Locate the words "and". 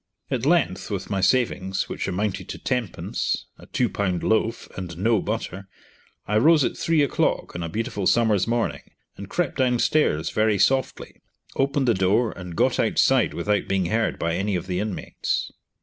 4.75-4.97, 9.15-9.29, 12.31-12.55